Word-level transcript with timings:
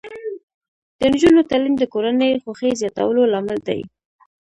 د 0.99 1.01
نجونو 1.11 1.41
تعلیم 1.49 1.75
د 1.79 1.83
کورنۍ 1.93 2.31
خوښۍ 2.43 2.71
زیاتولو 2.81 3.21
لامل 3.33 3.59
دی. 3.67 3.81